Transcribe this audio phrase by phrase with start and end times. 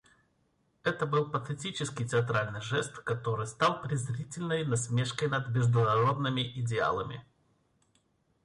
[0.81, 7.23] Это был патетический, театральный жест, который стал презрительной насмешкой над международными идеалами.